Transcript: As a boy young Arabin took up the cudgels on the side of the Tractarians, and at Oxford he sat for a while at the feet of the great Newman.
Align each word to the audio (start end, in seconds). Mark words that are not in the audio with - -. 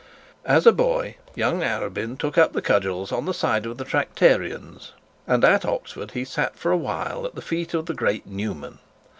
As 0.45 0.65
a 0.65 0.71
boy 0.71 1.17
young 1.35 1.59
Arabin 1.61 2.17
took 2.17 2.35
up 2.35 2.53
the 2.53 2.61
cudgels 2.63 3.11
on 3.11 3.25
the 3.25 3.35
side 3.35 3.67
of 3.67 3.77
the 3.77 3.85
Tractarians, 3.85 4.93
and 5.27 5.45
at 5.45 5.63
Oxford 5.63 6.09
he 6.13 6.25
sat 6.25 6.55
for 6.57 6.71
a 6.71 6.75
while 6.75 7.23
at 7.23 7.35
the 7.35 7.39
feet 7.43 7.75
of 7.75 7.85
the 7.85 7.93
great 7.93 8.25
Newman. 8.25 8.79